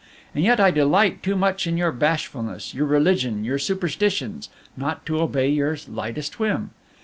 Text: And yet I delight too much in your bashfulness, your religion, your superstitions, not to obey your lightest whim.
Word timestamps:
And 0.33 0.43
yet 0.43 0.59
I 0.59 0.71
delight 0.71 1.21
too 1.21 1.35
much 1.35 1.67
in 1.67 1.77
your 1.77 1.91
bashfulness, 1.91 2.73
your 2.73 2.87
religion, 2.87 3.43
your 3.45 3.59
superstitions, 3.59 4.49
not 4.75 5.05
to 5.05 5.19
obey 5.21 5.47
your 5.49 5.77
lightest 5.87 6.39
whim. 6.39 6.71